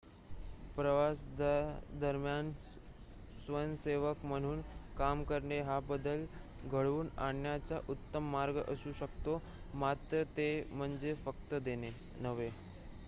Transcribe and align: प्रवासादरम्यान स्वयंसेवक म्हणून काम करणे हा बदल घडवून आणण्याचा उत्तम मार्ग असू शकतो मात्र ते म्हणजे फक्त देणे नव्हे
प्रवासादरम्यान 0.75 2.49
स्वयंसेवक 3.39 4.23
म्हणून 4.25 4.61
काम 4.97 5.21
करणे 5.23 5.59
हा 5.61 5.79
बदल 5.89 6.25
घडवून 6.65 7.09
आणण्याचा 7.19 7.79
उत्तम 7.89 8.31
मार्ग 8.31 8.57
असू 8.63 8.91
शकतो 8.99 9.41
मात्र 9.75 10.23
ते 10.37 10.49
म्हणजे 10.71 11.13
फक्त 11.25 11.53
देणे 11.55 11.91
नव्हे 12.17 12.49